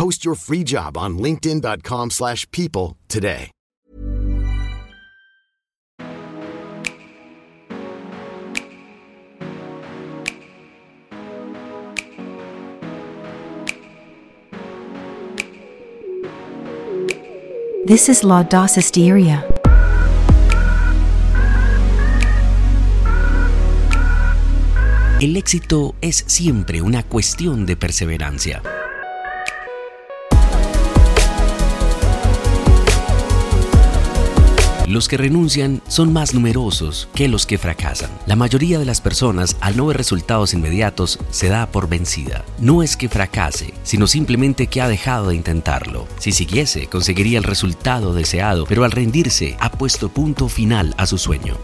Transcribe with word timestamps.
Post 0.00 0.24
your 0.24 0.34
free 0.34 0.64
job 0.64 0.96
on 0.96 1.18
linkedin.com/people 1.18 2.08
slash 2.08 2.46
people 2.52 2.96
today. 3.06 3.50
This 17.86 18.08
is 18.08 18.22
Laudace 18.24 18.76
Hysteria. 18.80 19.44
El 25.20 25.36
éxito 25.36 25.94
es 26.00 26.24
siempre 26.26 26.80
una 26.80 27.02
cuestión 27.02 27.66
de 27.66 27.76
perseverancia. 27.76 28.62
Los 34.90 35.06
que 35.06 35.16
renuncian 35.16 35.82
son 35.86 36.12
más 36.12 36.34
numerosos 36.34 37.08
que 37.14 37.28
los 37.28 37.46
que 37.46 37.58
fracasan. 37.58 38.10
La 38.26 38.34
mayoría 38.34 38.76
de 38.80 38.84
las 38.84 39.00
personas, 39.00 39.56
al 39.60 39.76
no 39.76 39.86
ver 39.86 39.96
resultados 39.96 40.52
inmediatos, 40.52 41.20
se 41.30 41.48
da 41.48 41.66
por 41.66 41.88
vencida. 41.88 42.44
No 42.58 42.82
es 42.82 42.96
que 42.96 43.08
fracase, 43.08 43.72
sino 43.84 44.08
simplemente 44.08 44.66
que 44.66 44.80
ha 44.80 44.88
dejado 44.88 45.28
de 45.28 45.36
intentarlo. 45.36 46.08
Si 46.18 46.32
siguiese, 46.32 46.88
conseguiría 46.88 47.38
el 47.38 47.44
resultado 47.44 48.12
deseado, 48.14 48.66
pero 48.66 48.82
al 48.82 48.90
rendirse, 48.90 49.56
ha 49.60 49.70
puesto 49.70 50.08
punto 50.08 50.48
final 50.48 50.92
a 50.96 51.06
su 51.06 51.18
sueño. 51.18 51.56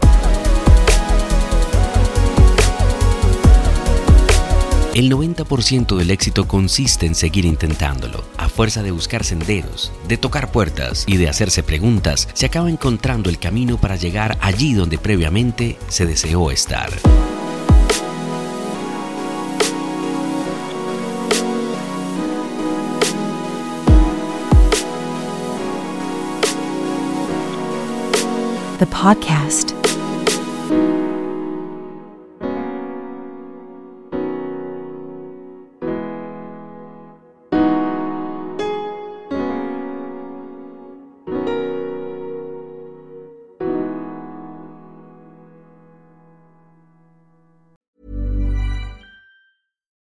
El 4.97 5.11
90% 5.11 5.95
del 5.95 6.09
éxito 6.09 6.47
consiste 6.47 7.05
en 7.05 7.13
seguir 7.13 7.45
intentándolo. 7.45 8.23
A 8.35 8.49
fuerza 8.49 8.81
de 8.81 8.89
buscar 8.89 9.23
senderos, 9.23 9.91
de 10.07 10.17
tocar 10.17 10.51
puertas 10.51 11.03
y 11.07 11.17
de 11.17 11.29
hacerse 11.29 11.61
preguntas, 11.61 12.27
se 12.33 12.47
acaba 12.47 12.67
encontrando 12.67 13.29
el 13.29 13.37
camino 13.37 13.77
para 13.77 13.95
llegar 13.95 14.39
allí 14.41 14.73
donde 14.73 14.97
previamente 14.97 15.77
se 15.87 16.07
deseó 16.07 16.49
estar. 16.49 16.89
The 28.79 28.87
podcast. 28.87 29.86